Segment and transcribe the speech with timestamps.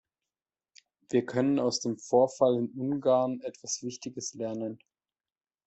[1.11, 4.79] Wir können aus dem Vorfall in Ungarn etwas Wichtiges lernen.